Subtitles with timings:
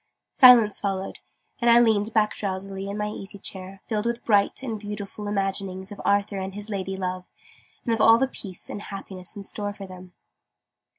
[0.33, 1.19] Silence followed:
[1.59, 5.91] and I leaned back drowsily in my easy chair, filled with bright and beautiful imaginings
[5.91, 7.29] of Arthur and his lady love,
[7.85, 10.13] and of all the peace and happiness in store for them.